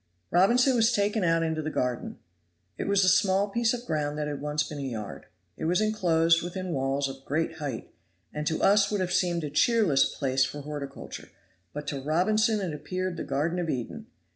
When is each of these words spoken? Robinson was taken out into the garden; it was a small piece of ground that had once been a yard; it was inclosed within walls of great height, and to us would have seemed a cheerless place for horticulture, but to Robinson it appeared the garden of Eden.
Robinson 0.31 0.75
was 0.75 0.91
taken 0.91 1.23
out 1.23 1.43
into 1.43 1.61
the 1.61 1.69
garden; 1.69 2.17
it 2.75 2.87
was 2.87 3.05
a 3.05 3.07
small 3.07 3.49
piece 3.49 3.71
of 3.71 3.85
ground 3.85 4.17
that 4.17 4.27
had 4.27 4.41
once 4.41 4.63
been 4.63 4.79
a 4.79 4.81
yard; 4.81 5.27
it 5.57 5.65
was 5.65 5.79
inclosed 5.79 6.41
within 6.41 6.69
walls 6.73 7.07
of 7.07 7.23
great 7.23 7.57
height, 7.57 7.93
and 8.33 8.47
to 8.47 8.63
us 8.63 8.89
would 8.89 8.99
have 8.99 9.13
seemed 9.13 9.43
a 9.43 9.51
cheerless 9.51 10.05
place 10.05 10.43
for 10.43 10.61
horticulture, 10.61 11.29
but 11.71 11.85
to 11.85 12.01
Robinson 12.01 12.61
it 12.61 12.73
appeared 12.73 13.15
the 13.15 13.23
garden 13.23 13.59
of 13.59 13.69
Eden. 13.69 14.07